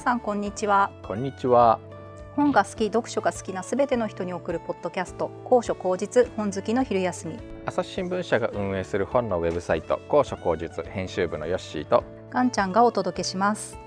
[0.00, 0.90] さんこんにちは。
[1.02, 1.78] こんにちは。
[2.34, 7.38] 本が好き読書が好きなすべての人に送るポッドキャスト高所高実本好きの昼休み。
[7.66, 13.78] 朝日新聞社が運営する本のウェブサイト高所高実編集部のヨッシーとガンちゃんがお届けします。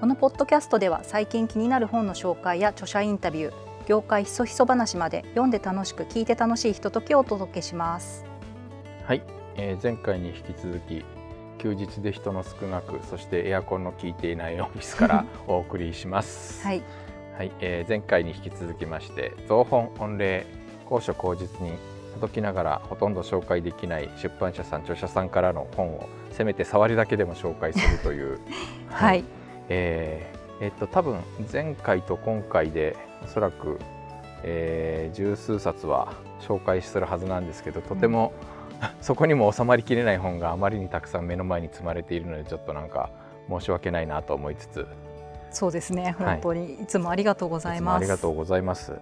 [0.00, 3.52] このポッドキャストでは最近気になる本の紹介や著者インタビュー
[3.86, 8.24] 業界ひそひそ話まで読んで楽しく聞いて楽しいひとときをお届けします。
[9.04, 9.22] はい、
[9.54, 11.04] えー、前回に引き続き
[11.58, 16.64] 休日で人の少なくそしてエアコンの効いていないオフィスから お送りします。
[16.64, 16.82] はい。
[17.36, 20.46] はい、えー、前回に引き続きまして造本御礼
[20.86, 21.72] 高所高実に
[22.14, 28.40] 届きながらほとんど紹介できない出版社さん著者さんからの本をせめて触りだけでも紹介するという。
[28.88, 29.24] はい、
[29.68, 31.20] えー、えー、っと多分
[31.52, 33.78] 前回と今回でおそらく、
[34.42, 38.55] えー、十数冊は紹介するはずなんですけどとても、うん、
[39.00, 43.10] そこにも収まりきれない本があまりにたくさん目の前に積まれているのでちょっとなんか
[43.48, 44.86] 申し訳ないなと思いつつ。
[45.50, 46.14] そうですね。
[46.18, 47.96] 本当に、はい、いつもありがとうございます。
[47.96, 48.98] ありがとうございます。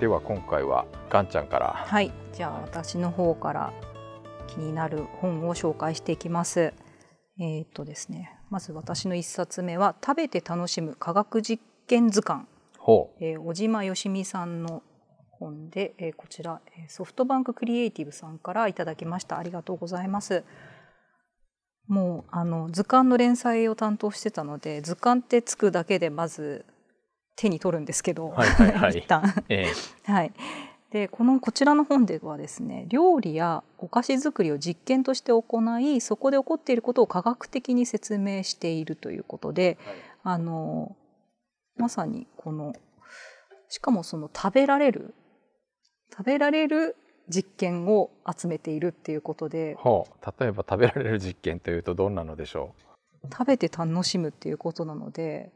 [0.00, 1.72] では今回はガンちゃんから。
[1.72, 2.12] はい。
[2.32, 3.72] じゃあ私の方から
[4.46, 6.74] 気になる本を紹介していきます。
[7.38, 8.36] えっ、ー、とですね。
[8.50, 12.46] まず私の一冊目は食べて楽しむ科学実験図鑑。
[12.78, 14.82] ほう、えー、小島よしみさんの
[15.38, 19.38] 本で、えー、こちらソフトバンククリエイティブさんからいただきました。
[19.38, 20.44] ありがとうございます。
[21.88, 26.64] もうあの図鑑の連載を担当してたので図鑑ってつくだけでまず
[27.36, 29.72] 手に取るんですけど、はいはいはい、 一旦、ええ、
[30.10, 30.32] はい。
[30.90, 40.96] でこのこちらの本ではですね料理やお菓子作りを実験として行いそこで起こっていることを科学的に説明しているということで、はい、あの
[41.76, 42.72] まさにこの
[43.68, 45.12] しかもその食べられる
[46.10, 46.96] 食べられる
[47.28, 52.74] 実験を集めているっていうことで、はあ、例えば食べられる実験というとどんなのでしょ
[53.24, 53.28] う？
[53.32, 55.50] 食べて楽しむっていうことなので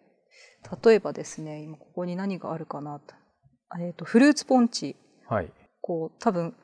[0.84, 3.14] 例えばですね今ここに何があるかなと,、
[3.80, 4.96] えーと、フルーツポンチ、
[5.28, 6.54] はい、こう多分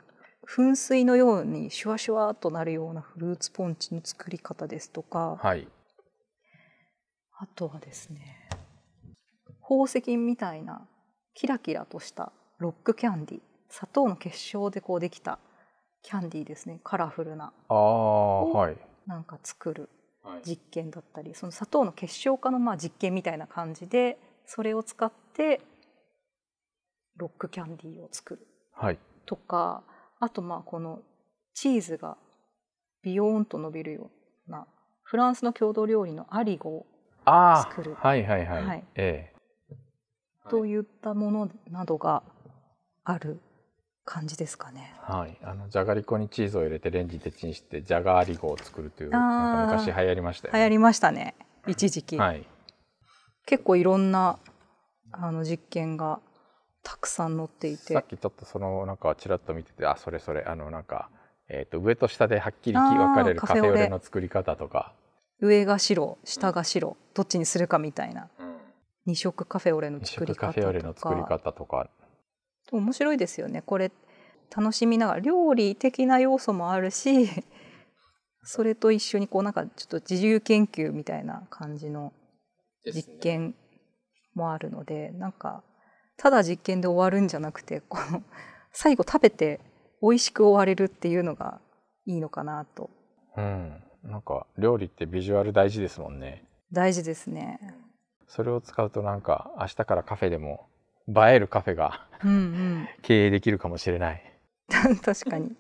[0.49, 5.69] 噴水のようにシュワシュワとなるようなフルーツポンチの作り方ですとか、はい、
[7.39, 8.49] あとはですね
[9.63, 10.89] 宝石みたいな
[11.35, 15.39] キラキラとしたロックキャンディ砂糖の結晶でこうできた
[16.03, 16.81] キャンディーですね。
[16.85, 17.53] カラフルな。
[17.69, 19.89] あ、はい、なんか作る
[20.45, 25.61] 実験だったり、その砂糖の結晶化のまあ実験みたいな感じでそれを使って
[27.17, 28.47] ロックキャンディーを作る。
[29.25, 29.91] とか、はい、
[30.21, 31.01] あとまあこの
[31.55, 32.17] チーズが
[33.03, 34.11] ビヨーンと伸びるよ
[34.49, 34.67] うな
[35.03, 36.87] フランスの郷土料理のアリゴを
[37.25, 37.95] 作る。
[37.95, 38.85] はいはいはい、はい。
[38.95, 39.37] ええ、
[40.49, 42.23] といったものなどが
[43.05, 43.41] ある
[44.07, 44.95] 感じですかね。
[45.03, 50.61] はい、あのじゃがりこにチーズを入れてレンジでチンしてじゃがりこを作るというなんか昔流行りましたよね。
[50.61, 51.35] 流行りましたね。
[51.67, 52.17] 一時期。
[52.17, 52.47] はい。
[53.45, 54.39] 結構いろんな
[55.11, 56.21] あの実験が
[56.85, 57.95] たくさん載っていて。
[57.95, 61.11] さっきちょっとそのなんかちらっと見てて、あそれそれあのなんか
[61.49, 64.93] えっ、ー、と上と下ではっきり分かれるカフェオレの作り方とか。
[65.41, 68.29] 上が白、下が白、うん、どっちにするかみたいな。
[68.39, 68.57] うん、
[69.05, 70.47] 二色カフェオレの作り方とか。
[70.47, 71.91] カフェオレの作り方とか。
[72.73, 73.91] 面白いですよねこれ
[74.55, 77.29] 楽しみながら料理的な要素もあるし
[78.43, 82.13] それと一緒にこうなんかちょっと自由研究みたいな感じの
[82.85, 83.55] 実験
[84.35, 85.65] もあるので、ね、なんか
[86.17, 88.23] ただ実験で終わるんじゃなくてこの
[88.73, 89.61] 最後食べて
[90.01, 91.61] 美味しく終われるっていうのが
[92.07, 92.91] いいのかなと。
[93.37, 96.47] うん、なんか料理ってビジュアル大事ですもんね。
[96.73, 97.59] 大事ですね。
[98.29, 100.69] それを使うとなんか明日からカフェでも
[101.09, 102.07] 映えるカフェが
[103.03, 104.23] 経営できるかもしれない。
[105.05, 105.55] 確かに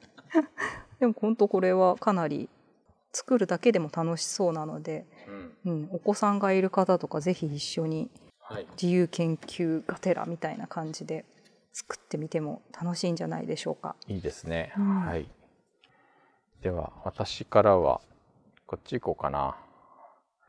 [0.98, 2.48] でも本当これはかなり
[3.12, 5.06] 作るだけでも楽しそうなので、
[5.64, 8.10] うん、うん、お子さんがいる方とかぜひ一緒に
[8.80, 11.24] 自由研究がてらみたいな感じで
[11.72, 13.96] 作ってみても楽しいんじゃないでしょうか。
[14.06, 14.72] いいですね。
[14.76, 15.28] うん、はい。
[16.62, 18.00] では私からは
[18.66, 19.56] こっち行こうかな。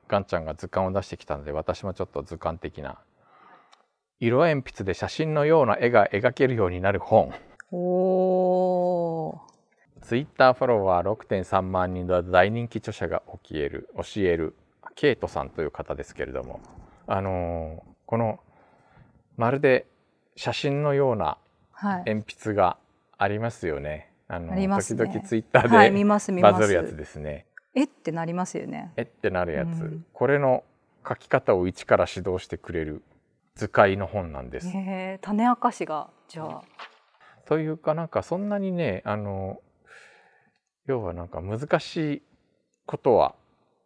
[0.08, 2.98] ガンちゃんが図鑑を出してきたので私もちょっと図鑑的な
[4.20, 7.34] 色鉛筆で写真のような絵が描けるようになる本。
[7.72, 9.40] お
[10.02, 14.56] ツイッターフォロワー6.3万人の大人気著者が起きえる教える
[14.96, 16.62] ケイトさんという方ですけれども、
[17.06, 18.40] あのー、この
[19.36, 19.86] まるで
[20.36, 21.38] 写真のような
[21.80, 22.78] 鉛筆が
[23.20, 24.10] ありますよね。
[24.28, 26.06] はい、あのね、時々ツイッターで、はい、
[26.42, 27.46] バズるやつですね。
[27.76, 28.94] えってなりますよね。
[28.98, 30.64] えってなるやつ、うん、これの
[31.08, 33.04] 書き方を一から指導してくれる
[33.58, 34.70] 図解の本なんです。
[34.70, 36.62] へ種明かしがじゃあ。
[37.46, 39.62] というかなんかそんなにねあの
[40.86, 42.22] 要はなんか難しい
[42.86, 43.36] ことは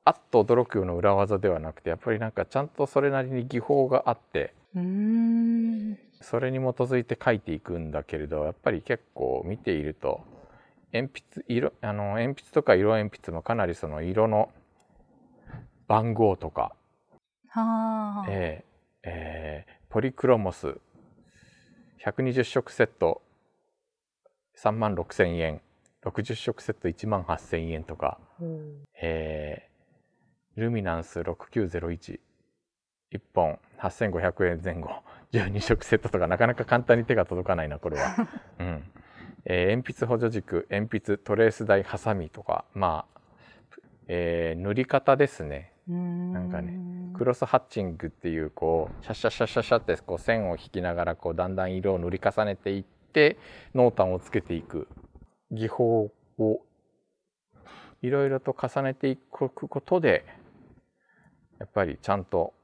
[0.03, 5.97] あっと驚くような裏技ではなくてやっぱりなんかちゃんとそれなりに技法があってうん。
[6.21, 10.21] それに基づいて書いていくんだけれどやっぱり結構見ていると
[10.91, 14.49] 鉛筆色あの鉛筆とか色鉛筆もかなりその色の
[15.87, 16.73] 番号とか、
[17.49, 18.70] はあ、えー
[19.03, 20.77] えーポリクロモス。
[22.05, 23.21] 120色セット。
[24.57, 25.61] 3万6千円。
[26.05, 26.87] 60色セット。
[26.87, 28.83] 1万8千円とか、うん。
[29.01, 31.19] えールミナンス。
[31.19, 32.19] 6901
[33.11, 33.59] 1本。
[33.79, 34.89] 8500円前後。
[35.33, 36.27] 12色セットとか。
[36.27, 38.15] なかなか簡単に手が届かないなこれは。
[38.59, 38.83] うん。
[39.45, 40.67] えー鉛筆補助軸。
[40.69, 42.63] 鉛筆トレース台ハサミとか。
[42.73, 43.21] まあ、
[44.07, 45.73] えー塗り方ですね。
[45.87, 46.77] なんかね
[47.21, 52.83] クロスハッチングっていうこうシャッシャッシャッシャッシャッってこう線を引きながらこうだんだん色を塗り重ねていっ
[53.13, 53.37] て
[53.75, 54.87] 濃淡をつけていく。
[55.51, 56.61] 技法を
[58.01, 60.25] いろいろと重ねていくことで
[61.59, 62.55] やっぱりちゃんと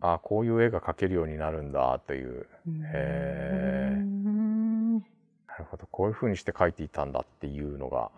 [0.00, 2.46] あこういう絵が描けるようになるんだという。
[2.94, 3.94] へ
[5.48, 5.86] なるほど。
[5.90, 8.10] こういうふうにして描いていたんだっていうのが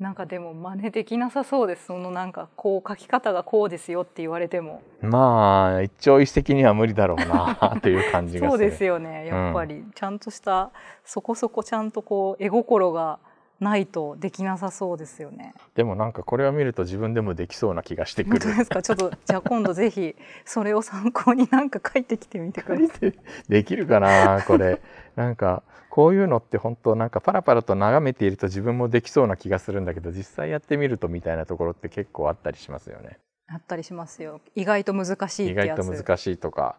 [0.00, 1.84] なんかでも真似できなさそうです。
[1.84, 4.82] そのなんかこう書き方がこうですよって言われても。
[5.02, 8.64] まあ一朝一夕には無理だろうなという感じがする。
[8.64, 9.84] そうですよねやっぱり。
[9.94, 10.70] ちゃんとした、
[11.04, 13.18] そこそこちゃんとこう絵心が
[13.60, 15.54] ないとできなさそうですよね。
[15.74, 18.58] でもなんかこれを見ると自分でもできそうな気がしてくる本当。
[18.58, 18.82] ですか？
[18.82, 23.14] ちょっとじゃあ今度ぜひそれを参考になんか書いてきてみてください。
[23.48, 24.80] できるかなこれ。
[25.14, 33.18] なんかこういうのって本当なんかパラパラと眺めていると自分もできそうな気がするんだけど実際やってみるとみたいなところって結構あったりしますよね。
[33.48, 36.76] あったりしますよ意外と難しいっ意外と難しいとか。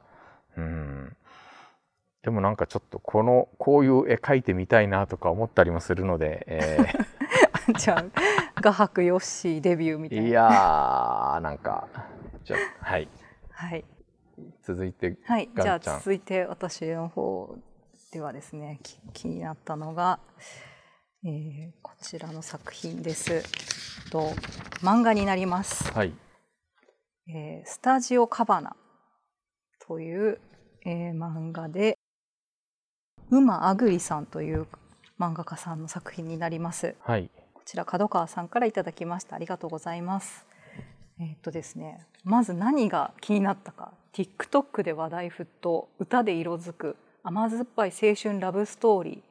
[0.57, 1.15] うん。
[2.23, 6.77] でもなんかちょっとこのこういう絵描いてみたいなとか思ったりもするので、え
[7.77, 8.06] じゃあ
[8.62, 10.25] 画伯ヨッシーデビューみたいな。
[10.25, 11.88] ーいやーなんか
[12.44, 13.07] じゃあはい
[13.50, 13.85] はい
[14.62, 17.56] 続いてはい、じゃあ続いて私の方
[18.12, 20.19] ではですねき気になったのが、
[21.25, 23.44] えーこちらの作品です。
[24.12, 24.29] と
[24.81, 25.91] 漫画になります。
[25.91, 26.13] はい
[27.27, 28.75] えースタジオカバナ
[29.88, 30.39] という、
[30.85, 31.97] えー漫画で
[33.31, 34.67] 馬あぐりさんという
[35.17, 36.95] 漫画家さんの作品になります。
[36.99, 39.35] はいこちら角川さんからいただきました。
[39.35, 40.45] ありがとうございます。
[41.19, 49.21] えーっとですね、まず何が気になったか、TikTok で話題沸騰、歌で色づく甘酸っぱい青春ラブストーリー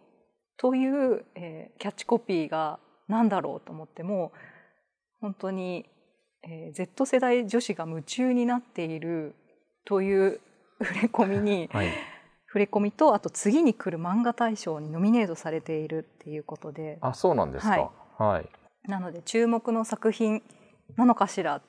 [0.56, 4.32] という、えーキャッチコピーが何だろうと思っても
[5.20, 5.84] 本当に、
[6.44, 9.34] えー Z 世代女子が夢中になっている
[9.84, 10.40] という
[10.78, 11.88] 触れ込みにはい
[12.50, 16.98] 触れ込みとあと次に来る漫画大賞にノミネートされているっていうことで。
[17.00, 17.92] あそうなんですか。
[18.18, 18.48] はい。
[18.88, 20.42] なので注目の作品
[20.96, 21.62] なのかしら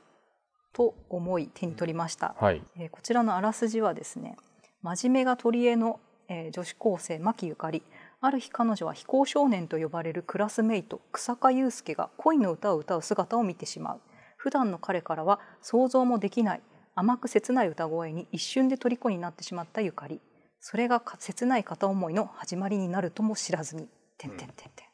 [0.73, 2.63] と思い手に取りました、はい。
[2.77, 4.37] えーこちらのあらすじはですね
[4.81, 7.83] 真面目が取り柄の、えー女子高生牧ゆかり。
[8.23, 14.01] ある日彼女は非行少年と呼ばれるクラスメイト草加祐介が恋の歌を歌う姿を見てしまう。
[14.37, 16.61] 普段の彼からは想像もできない
[16.95, 20.19] 甘く切ない歌声に一瞬で虜になってしまったゆかり
[20.61, 24.87] それがか切ない片思いの始まりになるとも知らずに「てんてんてんてん」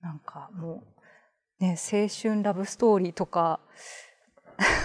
[0.00, 0.82] なんかも
[1.60, 3.60] うね青春ラブストーリーとか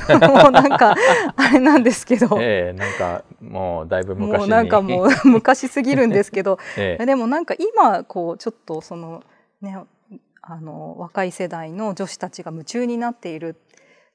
[0.10, 0.96] もうなんか
[1.36, 4.38] あれなんですけど、 ええなんかもうだいぶ昔に。
[4.40, 6.58] もうなんかもう 昔すぎるんですけど。
[6.78, 7.06] ええ。
[7.06, 9.24] でもなんか今こうちょっとその
[9.62, 9.78] ね
[10.42, 13.56] あの若い世代の女子たちが夢中になっている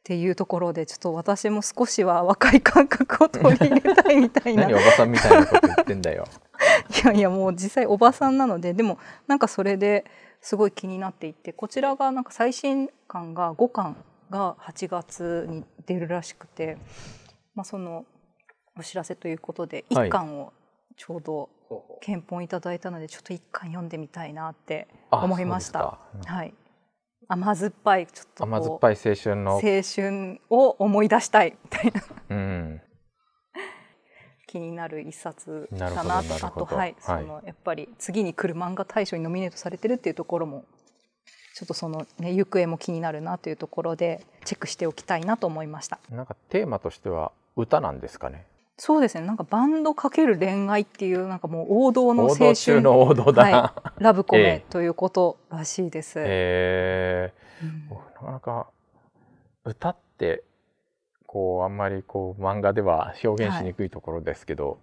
[0.03, 4.63] っていうところでちょっと私も少しは若い感覚を取り入れたいみたいな。
[4.67, 6.25] 何おばさんみたいなこと言ってんだよ。
[7.05, 10.05] いやいやもう実際おばさんなのででもなんかそれで
[10.41, 13.97] すごい気になっていてこちらがなんか最新刊が5巻
[14.29, 16.79] が8月に出るらしくて、
[17.55, 18.05] まあ、その
[18.77, 20.09] お知らせということではい。
[20.09, 20.53] 1巻を
[20.97, 21.49] ちょうど
[22.01, 25.99] 検本いただいたのでちょっと1巻読んでみたいなってあ思いました。
[26.27, 26.53] はい、
[27.33, 29.53] 甘酸っぱいちょっとこ甘酸っぱい青春の。
[29.53, 32.03] う青、春を思い出したいみたいな。
[32.29, 32.81] うん、
[34.47, 36.35] 気になる一冊だなと。
[36.47, 36.95] あとはい、はい。
[37.01, 40.67] そのやっぱり次に来る漫画大賞にノミネートされてるっていうところも
[41.55, 46.01] ちょっとそのね行方も気になるなというところでチェックしておきたいなと思いました。
[46.11, 48.45] なんかテーマとしては歌なんですかね？
[48.79, 49.27] そうですね。
[49.27, 52.81] なんかバンドかける恋愛っていうなんかもう王道の青春。
[52.81, 53.51] の王道だ。
[53.51, 53.63] な。
[53.63, 57.33] はラブコ えメえということらしいです、え。
[57.63, 57.97] うん。
[57.97, 58.67] ーなかなか
[59.65, 60.45] 歌って
[61.27, 64.79] こうあんまりこう漫画では表現しにくいところですけど、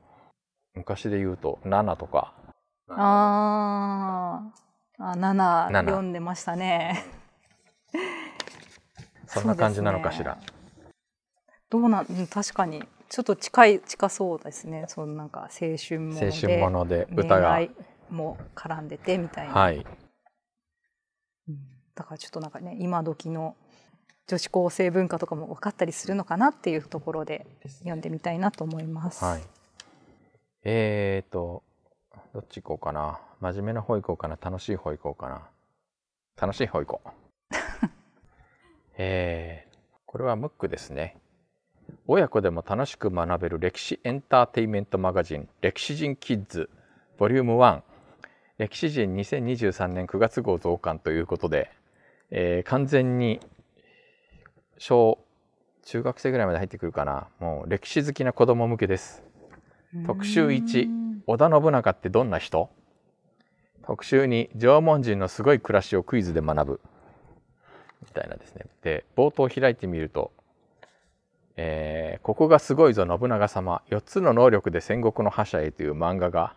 [0.75, 2.33] 昔で言うと「ナナ」とか。
[2.89, 4.69] あー。
[5.01, 5.33] あ7
[5.71, 7.05] 七読んでましたね。
[9.27, 10.41] そんな感じなのかしら、ね、
[11.69, 14.85] どうなん確かにちょっと近い近そうですね。
[14.87, 17.59] そのなんか青春もので青春もので歌が
[18.09, 19.85] も絡んでてみたいな、はい、
[21.47, 21.57] うん、
[21.95, 23.55] だからちょっとなんかね今時の
[24.27, 27.47] 女子高生文化とかも分かったりするのかなっていうところで
[27.79, 29.25] 読んでみたいなと思います。
[29.25, 29.41] はい、
[30.63, 31.63] えーと
[32.33, 33.19] どっち行こうかな。
[33.39, 34.37] 真面目な方行こうかな。
[34.39, 35.49] 楽しい方行こうかな。
[36.39, 37.09] 楽しい方行こう。
[38.97, 39.75] えー、
[40.05, 41.18] これはムックですね
[42.07, 46.69] 親子でも楽しく学べる歴史エンターテインメントマガジン歴史人キッズ
[47.17, 47.81] ボリューム1
[48.57, 51.71] 歴史人2023年9月号増刊ということで、
[52.31, 53.39] えー、完全に
[54.77, 55.19] 小
[55.83, 57.27] 中学生ぐらいまで入ってくるかな。
[57.39, 59.23] もう歴史好きな子供向けです。
[60.05, 60.87] 特集1
[61.25, 62.69] 織田信長ってどんな人？
[63.83, 66.81] 特集2縄文人のすごい暮らしをクイズで学ぶ。
[68.05, 68.65] みたいなですね。
[68.83, 70.31] で冒頭開いてみると、
[71.61, 73.81] えー、ここがすごいぞ信長様。
[73.89, 76.53] 4つの能力で戦国の覇者へという漫画が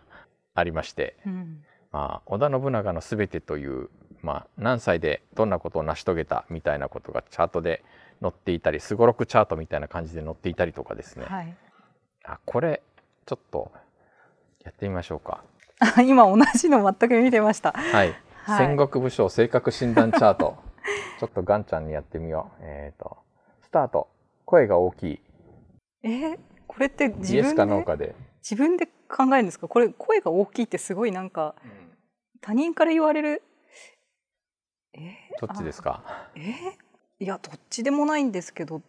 [0.55, 3.89] ありまして、うん、まあ、織田信長の全てという、
[4.23, 7.83] まあ、何歳でどんなことを成し遂げたみたいなことがチャートで
[8.21, 11.57] 載っていたりすごろくチャートみたいな感じで載っていたりとかですね、はい、
[12.25, 12.81] あこれ
[13.27, 13.73] ちょっと
[14.63, 15.43] やってみましょうか。
[16.07, 20.57] 今同じの全く見てました、はい、はい、戦国武将性格診断チャート。
[21.19, 22.63] ちょっとガンちゃんにやってみよう。
[22.63, 23.17] えっ、ー、と
[23.63, 24.09] スタート
[24.53, 25.21] 声が大きい。
[26.03, 26.09] え？
[26.35, 27.85] ー、これって自分で？
[27.85, 28.15] かで。
[28.43, 29.67] 自分で考えるんですか？
[29.67, 31.71] これ声が大きいってすごいなんか、うん、
[32.43, 33.43] 他人から言われる？
[34.93, 34.99] え？
[34.99, 36.03] ー、どっちですか？
[36.37, 36.41] え？
[36.41, 38.83] ー、いやどっちでもないんですけど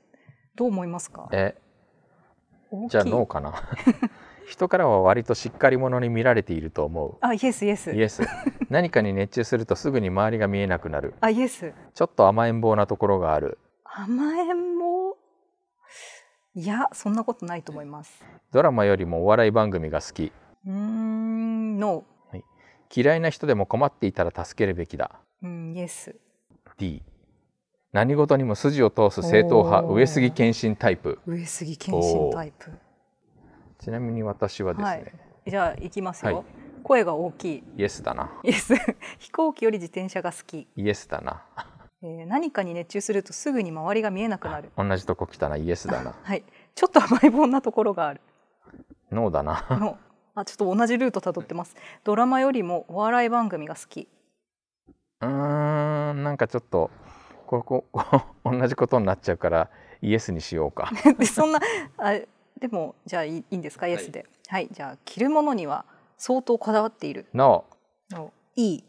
[0.58, 1.30] どう思いますか？
[1.32, 1.56] え？
[2.90, 3.54] じゃあノーかな？
[4.46, 7.18] 人からは割としっかり者に見られていると思う。
[7.22, 7.94] あイエスイエス。
[7.94, 8.24] イエス。
[8.70, 11.14] 何かに熱中するとすぐに周りが見えなくなる。
[11.22, 11.72] あイエス。
[11.94, 13.58] ちょっと甘えん坊なところがある。
[13.86, 14.83] 甘えん坊
[16.56, 18.24] いやそんなことないと思います。
[18.52, 20.32] ドラマよりもお笑い番組が好き。
[20.68, 22.44] うんノー、はい、
[22.96, 25.20] 嫌いな人でも困っていたら助けるべきだ。
[25.42, 26.16] うんイエス
[26.78, 27.02] D
[27.92, 31.20] 何事にも筋を通す正統派上杉謙信タイプ。
[31.26, 32.72] 上杉謙信タイプ。
[33.80, 35.14] ちなみに私はですね、はい、
[35.48, 36.46] じゃあ行きますよ、はい、
[36.84, 37.64] 声が大きい。
[37.78, 38.32] イエスだな。
[38.44, 38.76] イエス
[39.18, 40.68] 飛行機より自転車が好き。
[40.76, 41.44] イエスだな、
[42.06, 44.70] えー、何かに熱中するとすぐに周りが見えなくなる。
[44.78, 45.56] 同じとこ来たな。
[45.56, 46.14] イエスだな。
[46.22, 46.44] はい。
[46.76, 48.20] ちょっと甘いぼんなところがある。
[49.12, 49.66] ノーだな。
[49.80, 49.96] ノー
[50.36, 51.76] あちょっと同じルートたどってます。
[52.04, 54.08] ドラマよりもお笑い番組が好き。
[55.22, 55.30] うん
[56.24, 56.90] なんかちょっと
[57.48, 57.86] ここ
[58.44, 59.70] 同じことになっちゃうから
[60.02, 60.92] イエスにしようか。
[61.34, 61.60] そんな
[61.98, 62.20] あ
[62.60, 63.88] でもじゃあいいんですか？
[63.88, 65.86] イエスで、はい、はい、じゃあ着るものには
[66.18, 67.28] 相当こだわっている。
[67.34, 67.64] No
[68.56, 68.84] いい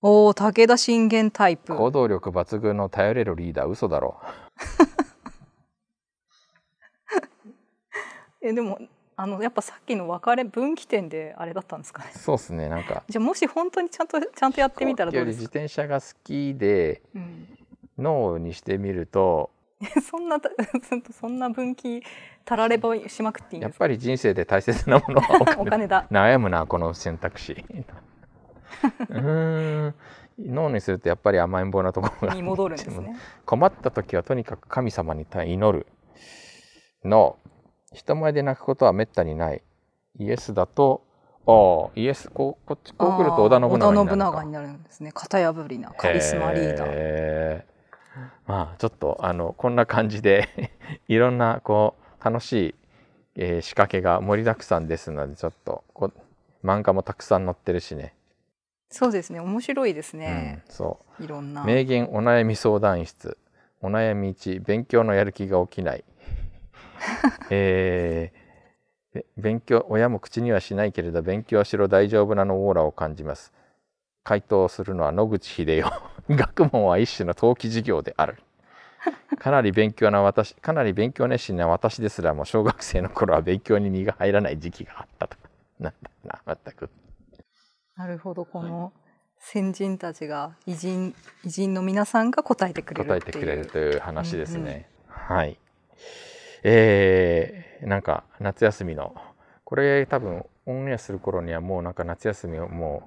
[0.00, 4.20] おお武田信玄タイプ行動力抜群の頼れるリーダー嘘だろ
[8.40, 8.78] えでも
[9.16, 12.10] あのやっぱさっきの別れ分岐点であれだったんですかね。
[12.14, 13.02] そうですねなんか。
[13.08, 15.40] じゃあもし本当にちゃんとちゃんとやってみたらどうですか？
[15.40, 17.58] 自転車が好きで、うん、
[17.98, 19.50] 脳にしてみると。
[20.08, 20.38] そんな
[21.10, 22.00] そんな分岐
[22.44, 26.06] たらればしまくっていいやっぱり人生で大切なものはお金お金だ。
[26.12, 27.64] 悩むなこの選択肢。
[29.10, 29.94] うん。
[30.38, 33.16] 脳にするとやっぱり甘えん坊なところがに戻るんですね。
[33.44, 35.86] 困った時はとにかく神様に祈る。
[37.04, 37.36] の
[37.92, 39.62] 人前で泣くことはめったにない。
[40.18, 41.02] イエスだと
[41.46, 45.10] ああイエスこうこっちこう来ると織田信長になる織田信長になるんですね。
[45.14, 47.62] 型破りなカリスマリーダー。
[48.46, 50.48] まあちょっとあのこんな感じで
[51.08, 52.74] いろんなこう楽しい、
[53.36, 56.12] えー、仕掛けが盛りだくさんですのでちょっとこ
[56.64, 58.14] 漫画もたくさん載ってるしね
[58.90, 59.40] そうですね。
[59.40, 61.24] 面白いですね、うん、そう。
[61.24, 61.64] いろんな。
[61.64, 63.36] 名言お悩み相談室。
[63.80, 66.04] お悩み1勉強のやる気が起きない。
[67.50, 73.52] えー、勉強親も口にはしないけれど勉強しろ大丈夫なのオーラを感じます。
[74.24, 75.92] 回答するのは野口英世。
[76.28, 78.38] 学問は一種の登記事業である。
[79.38, 85.36] かなり勉強な私かなり勉強熱心な私ですらも小学生の頃は勉強に身が入らない時期があったと。
[85.78, 86.90] なんだな全く
[87.98, 88.44] なるほど。
[88.44, 88.92] この
[89.40, 91.14] 先人たちが偉人
[91.44, 95.58] 偉人の皆さんが答えてくれる答えてくれるという話ですね、うんうん、はい。
[96.62, 99.14] えー、なんか夏休みの。
[99.64, 103.02] これ多分オンエアする頃にはもうなんか夏休みをも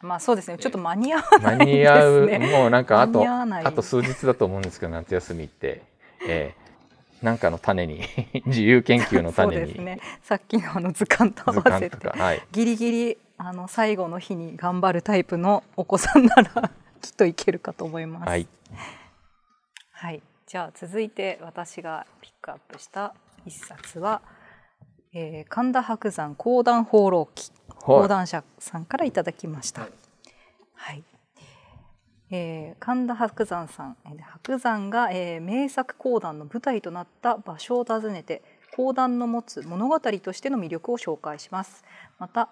[0.00, 0.06] う。
[0.06, 0.58] まあそうですね。
[0.58, 5.82] ちょっと間に合わない、ね、間に合うもうなんかあとあと数日だと思うんですけど夏休みって、
[6.24, 8.02] えー、なんかの種に
[8.46, 9.84] 自由研究の種に。
[9.84, 18.28] ね、さっきのあの図鑑と合わせて、はい、ギリギリあの最後の日に頑張るタイプのお子さんならきっといけるかと思います。
[18.28, 18.48] はい。
[19.92, 23.14] はい、じゃあ続いて私がピックアップした
[23.44, 24.22] 一冊は、
[25.12, 27.50] えー、神田伯山講談放浪記。
[27.80, 29.82] 講談社さんからいただきました。
[29.82, 29.90] はい、
[30.74, 31.04] はい。
[32.30, 38.42] えー、神田伯山さん伯山が、えー、名作講談の舞台となった場所を訪ねて
[38.74, 41.84] 講談の持つ物語としての魅力を紹介します。
[42.18, 42.50] また、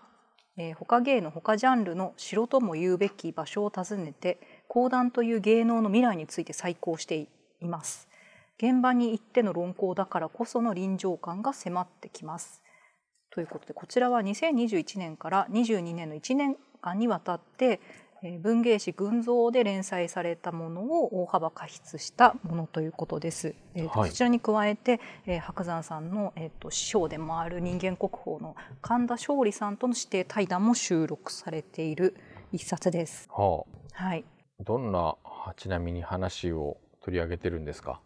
[0.57, 7.29] えー、他芸の他ジャンルの城とも言うべき場所を訪ねて講談という芸能の未来について再考してい
[7.61, 8.09] ます。
[8.57, 12.63] 現場に行っての論考だからこその臨場感が迫ってきます。
[13.31, 17.81] ということでこちらは2021年から22年の1年間にわたって
[18.43, 23.55] 文芸誌群像で連載されたものを大幅加筆したものということです。
[23.75, 32.15] えー、こちらに加えて、えー、白山さんの、えーと、師匠でもある人間国宝の神田勝利さんとの指定対談も収録されている
[32.53, 33.29] 一冊です。
[33.31, 33.65] は
[33.95, 34.25] あ、はい。
[34.61, 35.17] どんな
[35.57, 38.01] ちなみに話を取り上げてるんですか？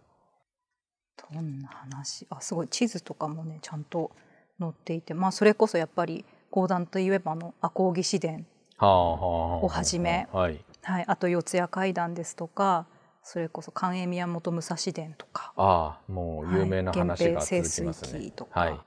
[1.32, 2.26] どんな話？
[2.30, 4.10] あすごい地図とかもねちゃんと
[4.58, 8.46] 載っていて、まあ、それこそやっぱり講談といえばの赤穂義士伝
[8.80, 12.87] をはじめ、はい、はい、あと四谷怪談ですとか
[13.23, 15.52] それこそ関栄宮本武蔵伝とか。
[15.56, 18.30] ああもう有名な話が続きますね。
[18.30, 18.80] とか、はい、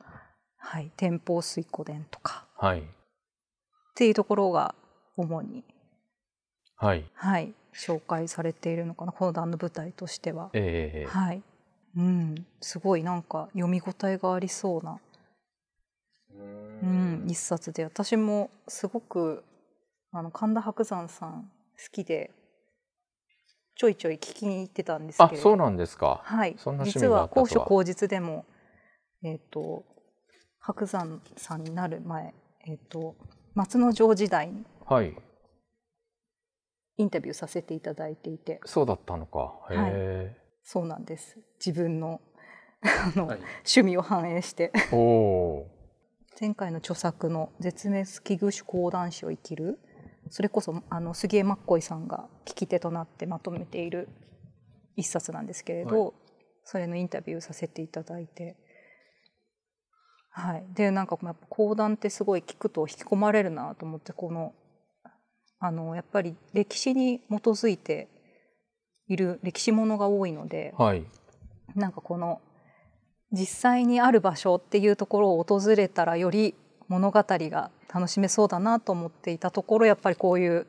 [0.58, 2.84] はい、天保水湖伝とか、はい、っ
[3.94, 4.74] ていうところが
[5.16, 5.64] 主に、
[6.76, 9.12] はい、はい、紹介されているのかな。
[9.12, 10.50] 講談の舞台としては。
[10.54, 11.44] えー、はい、
[11.98, 15.00] うん、すごいなんか読み応えがありそうな、
[16.34, 17.84] うん、一冊で。
[17.84, 19.44] 私もすごく
[20.14, 22.32] あの神田伯山さん好きで
[23.76, 25.42] ちょいちょい聞きに行ってたんですけど。
[25.42, 26.22] そうなんですか。
[26.24, 26.56] はい。
[26.84, 28.46] 実は高所高実でも
[29.24, 29.86] えっ、ー、と
[30.60, 32.34] 伯山さんになる前
[32.68, 33.16] えっ、ー、と
[33.56, 35.16] 松之丞時代にはい。
[36.98, 38.60] インタビューさせていただいていて。
[38.66, 39.54] そうだったのか。
[39.72, 41.40] へえ、はい、そうなんです。
[41.66, 42.22] 自分の
[42.84, 44.72] あの、はい、趣味を反映して。
[46.40, 49.80] 前回の著作の「絶滅危惧種講談師を生きる」
[50.32, 54.08] それこそあの杉江真っさんが聞き手となってまとめている
[54.96, 56.14] 一冊なんですけれど、はい、
[56.64, 58.56] それのインタビューさせていただいて、
[60.30, 64.54] はい、でなんかやっぱ講談ってすごい聞くと引き込まれるなと思ってこの
[65.60, 68.08] あのやっぱり歴史に基づいて
[69.10, 71.04] いる歴史ものが多いので、はい、
[71.76, 72.42] なんかこの
[73.34, 76.56] 実際にある場所っていうところを訪れたらより
[76.92, 80.68] 物語が楽しめそうだなと思っていたところやっぱりこういう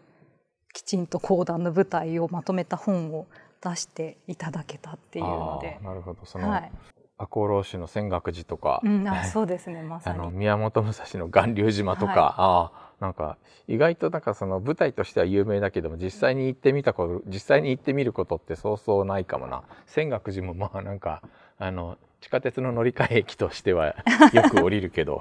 [0.73, 3.27] きちんと講談の舞台をまとめた本を
[3.61, 5.81] 出していただけたっていうので。
[5.83, 6.25] なるほど。
[6.25, 6.73] その、はい。
[7.19, 9.83] 赤穂浪士の泉岳寺とか、うん、あそうですね。
[9.83, 10.19] まさに。
[10.19, 19.65] あ の宮本武蔵の巌流島とか、はい、あなんか意外となんかその舞台としては有名だけども実際に行ってみたこと実際に行ってみることってそうそうないかもな。
[19.87, 21.23] 泉岳寺もまあなんか
[21.59, 23.97] あの地下鉄の乗り換え駅としては
[24.33, 25.21] よく降りるけど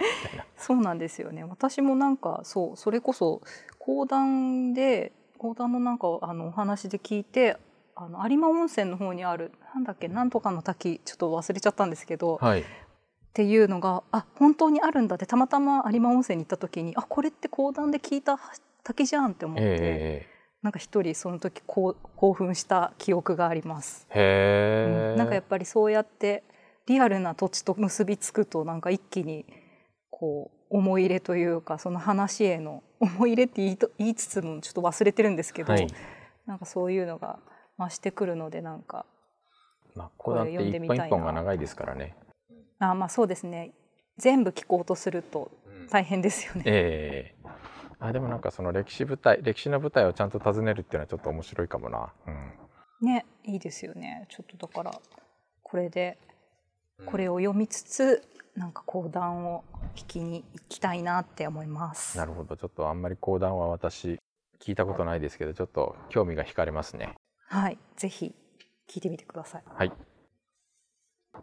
[0.56, 1.44] そうなんですよね。
[1.44, 3.42] 私もなんかそうそれこそ
[3.80, 7.58] 講談で講談のなんかあのお話で聞いて
[7.96, 12.64] あの有馬温泉の方にあるなんだっけなんとかの滝ちょっと忘れちゃったんですけど、はい、っ
[13.34, 18.38] ていうのがあ本当にあるんだってたまたま有馬温泉に行った時にあこれって講談で聞いた
[18.84, 21.96] 滝じゃんって思って、えー、なんか一人その時興
[22.34, 24.06] 奮した記憶があります。
[24.12, 26.44] へうん、なんかやっぱりそうやって
[26.88, 29.46] リアルな土地と結びつくとなんか一気に
[30.10, 35.88] こう思い入れというかその話への思い入れって言いと言いつつもちょっと忘れてるんですけど、はい、
[36.46, 37.40] なんかそういうのが
[37.78, 39.06] 増してくるのでなんか、
[39.96, 41.06] まあ、これ読んでみたいな。
[41.08, 42.16] 一本一本が長いですからね。
[42.80, 43.72] あまあそうですね
[44.18, 45.52] 全部聞こうとすると
[45.90, 46.62] 大変ですよね。
[46.62, 47.50] うん、ええー、
[48.00, 52.14] あでもなんかその歴史舞台歴史の舞台をちゃんと訪ねるっていうのはちょっと面白いかもな。
[52.28, 54.92] うん、ねいいですよねちょっとだから
[55.64, 56.18] これで
[57.06, 58.24] これを読みつつ、
[58.56, 59.64] なんか講談を
[59.96, 62.18] 聞きに行きたいなって思います。
[62.18, 64.20] なるほどちょっとあんまり講談は私
[64.60, 67.16] 聞いたことないですけどちょっと興味が惹かれますね。
[67.48, 68.36] はいぜひ
[68.90, 69.64] 聞いてみてください。
[69.66, 69.92] はい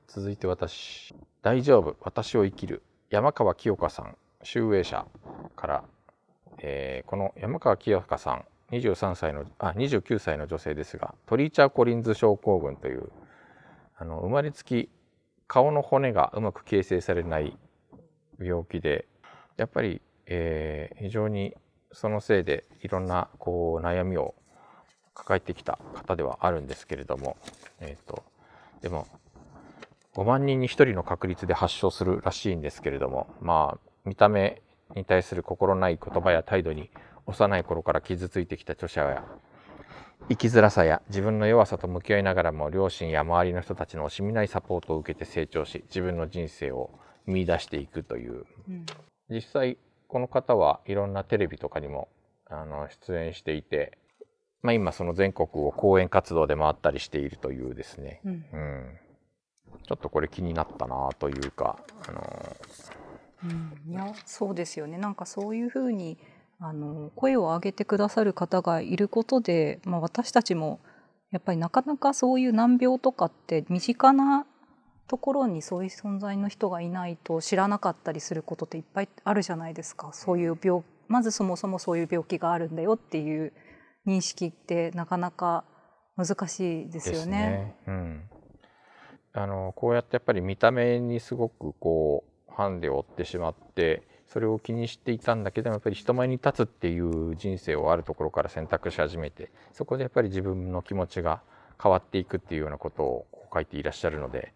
[0.07, 5.07] 続いて私「大丈夫私を生きる」山川清香さん集英社
[5.57, 5.85] から、
[6.59, 13.11] えー、この山川清香さん23歳のあ29歳の女性ですがトリーチャー・コリンズ症候群という
[13.97, 14.91] あの生まれつき
[15.49, 17.59] 顔の骨がうまく形成されない
[18.39, 19.07] 病気で
[19.57, 21.57] やっぱり、えー、非常に
[21.91, 24.35] そのせいでいろんなこう悩みを
[25.15, 27.37] 抱えてきた方ではあるんですけれども、
[27.81, 28.23] えーと、
[28.83, 29.09] でも
[30.15, 34.63] 5万人に1人の確率で発症するらしいんですけれどもまあ見た目
[34.95, 36.91] に対する心ない言葉や態度に
[37.27, 39.25] 幼い頃から傷ついてきた著者や
[40.29, 46.91] 生きづらさや自分の弱さと向き合いながらも両親や周りの人たちの惜しみないサポートを受けて成長し自分の人生を
[47.27, 48.87] 見出していくという、うん、
[49.31, 52.09] 実際この方はいろんなテレビとかにも
[52.51, 53.99] あの出演していて、
[54.63, 58.99] まあ、今その全国を講演活動で回ったりしているというですね、うん、うん、
[59.87, 62.57] ちょっとこれ気になったなというか、あの
[63.45, 64.99] うん、いやそうですよね。
[64.99, 66.19] なんかそういうふうに
[66.61, 70.81] あの声を上げてくださる方がいることで、まあ、私たちも
[71.31, 74.47] やっぱりなかなかそういう難病とかって身近な
[75.07, 80.11] ところにそういう存在の人がいないと知らなかったりすることっていっぱいあるじゃないですか。
[80.13, 83.53] そういう病まずそもそもそういう病気があるんだよっていう
[84.07, 85.65] 認識ってなかなか
[86.17, 87.37] 難しいですよね。
[87.37, 87.77] ね。
[87.87, 88.31] うん、
[89.33, 101.41] あのこうやってやっぱり見た目にすごくこうハンデを負ってしまってそれを気にしていたんだけどやっぱり人前に立つっていう人生をあるところから選択し始めてそこでやっぱり自分の気持ちが
[101.83, 104.53] 変わっていくっていうようなことを書いていらっしゃるので、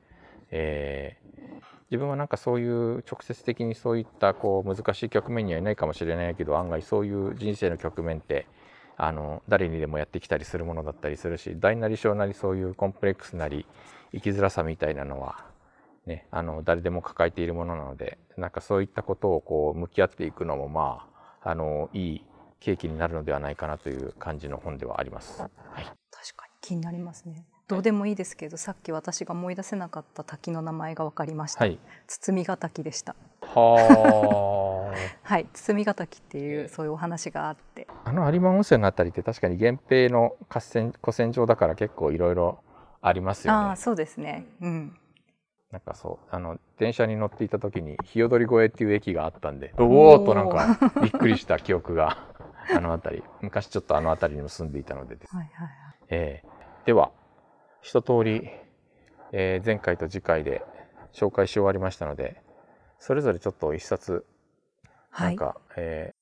[0.51, 8.47] えー、自分はなんかそういう直接的にそういったこう難しい局面にはいないかもしれないけど案外そういう人生の局面って
[8.99, 13.67] あの誰にでもやってきたりするものだったりするし大なり小なりそういうコンプレックスなり
[14.13, 15.52] 生きづらさみたいなのは
[16.07, 21.07] ね、あの誰でも抱えているものなのでなんかそういったことをこう向き合っていくのもま
[21.43, 22.25] ああのいい
[22.61, 25.43] 契機になるのではないかなという感じの本ではあります。
[25.43, 27.45] はい、確かに気になりますね。
[27.69, 31.65] どうでもいいですけど、さっき私が思い出せなかった滝の名前が分かりました。
[31.65, 33.17] はい、包ヶ滝でした。
[33.41, 37.89] は はい、包ヶ滝っていうそういうお話があって。
[38.05, 42.63] あの有馬温泉のあたりって確かに源平の合戦古戦場だから結構いろいろ
[43.01, 43.71] ありますよね。
[43.71, 44.47] あそうですね。
[44.61, 44.99] うん。
[45.73, 52.19] なんかそうあの電車に乗っていた時に日踊り越えっていう駅があったんでおおとなんかびっくりした記憶が
[52.71, 53.25] あの辺り。
[53.41, 55.73] 昔ちょっとあの辺りにも住んでいたのでです、はいはいはい。
[56.11, 57.11] えー、では
[57.81, 58.49] 一通り、
[59.33, 60.63] えー、前回と次回で
[61.13, 62.41] 紹介し終わりましたので
[62.99, 64.25] それぞれちょっと一冊
[65.19, 66.15] なんか、はい、え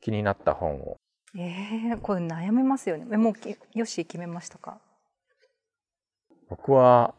[0.00, 0.96] ー、気になった本を。
[1.36, 3.16] えー、これ悩めますよね。
[3.16, 4.80] もうよし決めましたか？
[6.48, 7.14] 僕は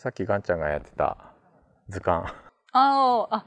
[0.00, 1.18] さっきガンちゃんがやってた
[1.90, 2.26] 図鑑。
[2.72, 3.44] ああ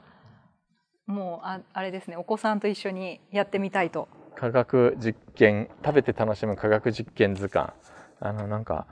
[1.04, 2.16] もうああれですね。
[2.16, 4.06] お子さんと一緒にやってみたいと。
[4.36, 7.72] 科学実験食べて楽しむ科学実験図鑑。
[8.20, 8.86] あのなんか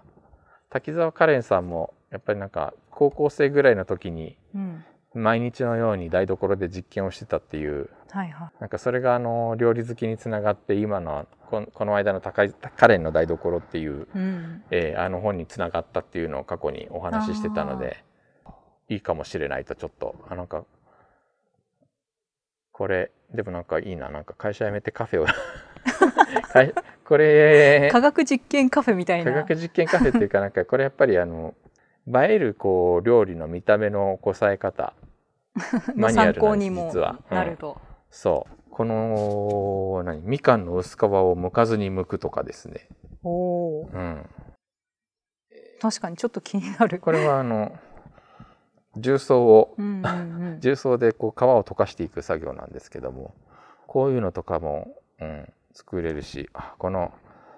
[0.70, 4.36] 滝沢カレンさんもやっぱりなんか高校生ぐらいの時に、
[5.14, 18.02] 毎日のように台所で実験をしてたっていう、はいはい、なんかそれがあの料理好きにつながって今のこの間の高いカレンの台所っていう、うん、えー、あの本につながったっていうのを過去にお話ししてたので
[18.88, 20.14] いいかもしれないとちょっと。
[20.30, 20.64] あなんか
[22.72, 24.08] これでもなんかいいな。
[24.08, 25.26] なんか会社辞めてカフェを
[27.04, 29.30] これ科学実験カフェみたいな。
[29.30, 31.54] 科学実験カフェっていうかなんかこれやっぱりあの
[32.08, 34.94] 映えるこう料理の見た目のこさえ方
[35.94, 37.18] マニュアルなんです実は。
[37.30, 37.78] なると、うん、
[38.10, 40.22] そうこの何？
[40.22, 42.88] みかんの薄皮を剥かずに剥くとかですね。
[43.22, 43.30] お
[43.82, 44.26] お、うん。
[45.80, 46.98] 確かにちょっと気になる。
[46.98, 47.72] これはあの
[48.96, 53.34] 重曹を、うんうんうん、 重曹でこう皮を溶かしていく作業なんですけども
[53.86, 54.88] こういうのとかも、
[55.20, 57.12] うん、作れるしこの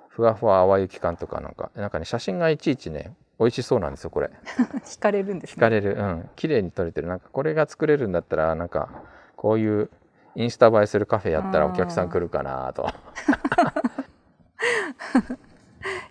[0.08, 4.30] ふわふわ淡雪感とかなんかなんかね写真がいちいちね美味しそうなんですよこれ。
[4.84, 5.56] 惹かれるんですね。
[5.56, 5.94] 惹かれる。
[5.94, 6.30] うん。
[6.36, 7.08] 綺麗に撮れてる。
[7.08, 8.88] なんかこれが作れるんだったらなんか
[9.36, 9.90] こういう
[10.34, 12.88] インスタ映えするカフェやったらお客さん来るかなと。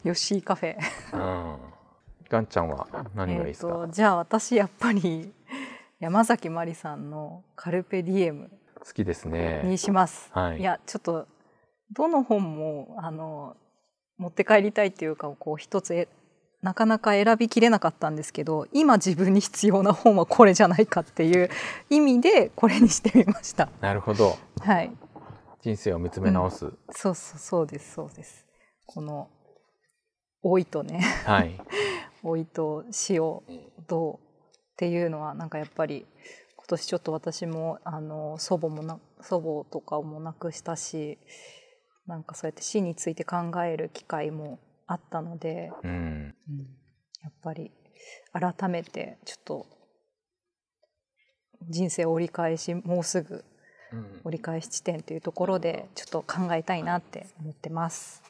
[0.04, 0.78] よしカフェ。
[1.14, 1.74] うん。
[2.34, 5.32] ガンちゃんは何がいいですか、えー、じゃあ私やっぱり
[6.00, 8.50] 山崎まりさんの「カルペディエム」
[8.84, 9.62] 好きですね。
[9.64, 11.28] にします、はい、いやちょっと
[11.92, 13.56] どの本もあの
[14.18, 16.08] 持って帰りたいっていうかこう一つ
[16.64, 21.50] なかなか選びきれなかったんですけど今自分に必要な本はこれじゃないかっていう
[21.90, 23.70] 意味でこれにしてみました。
[23.82, 24.38] なるほど。
[24.62, 24.92] はい。
[25.62, 26.66] 人生を見つめ直す。
[26.66, 28.46] うん、そうそうそうですそうです。
[28.86, 29.30] この
[30.42, 31.60] 老いとね、はい、
[32.24, 33.44] 老いと死を
[33.88, 34.20] どうっ
[34.78, 36.06] ていうのはなんかやっぱり
[36.56, 41.18] 今年ちょっと私もあの祖母もな祖母とかも亡くしたし
[42.08, 46.58] なんかそうやって死について考える機会もあったので、うん、うん、
[47.22, 47.72] やっぱり
[48.32, 49.66] 改めてちょっと
[51.70, 53.44] 人生折り返しもうすぐ
[54.24, 58.24] 折り返し地点というところでちょっと考えたいなって思ってます。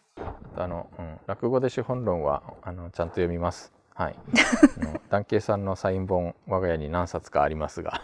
[0.56, 3.74] あの、うん、落語で資本論はあのちゃんと読みます。
[3.96, 4.16] はい。
[5.10, 8.02] 団慶さんのサイン本我が家に何冊かありますが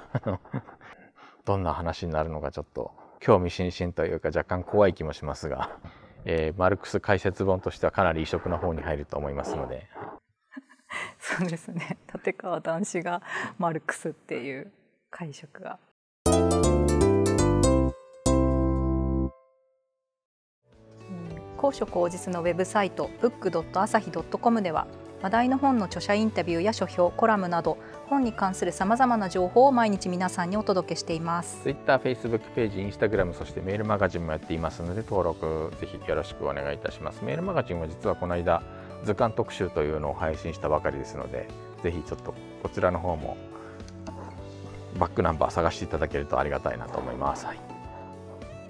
[1.46, 5.78] どんな話になるのかちょっと興味津々というか若干怖い気もしますが、
[6.26, 9.88] えー、マルクス解説本としてはかなり異色な方に入ると思いますので。
[11.20, 13.22] そうですね立川談志が
[13.58, 14.72] マルクスっていう
[15.10, 15.80] 解釈が。
[21.58, 24.88] 高所高実のウェブサイト book.asahi.com では
[25.22, 27.78] 話題の本の著者インタビューや書評コラムなど
[28.08, 31.62] 本に関するさまざまな情報を毎日皆さんにお届けしています。
[31.64, 37.24] Twitter、Facebook ページ、Instagram そしてメールマガジンもやっていますので登録ぜひよろしくお願いいたします。
[37.26, 38.64] メールマガジンは実はこの間
[39.04, 41.48] 図鑑特集というのを配信したばかりですので
[41.84, 43.36] ぜひちょっとこちらの方も
[44.98, 47.46] バックナンバー探していただけるとありがたいなと思います。
[47.46, 47.60] はい。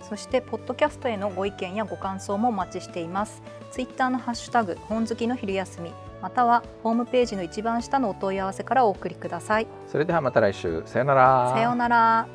[0.01, 9.67] そしてポッドキャストへのご意見やご感想もお待ちしていますツイッターのハッシュタグ本好きの昼休みまたはホームページの一番下のお問い合わせからお送りください。
[9.87, 10.83] それではまた来週。
[10.85, 11.51] さよなら。
[11.53, 12.27] さようなら